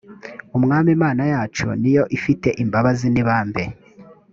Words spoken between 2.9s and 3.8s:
n ibambe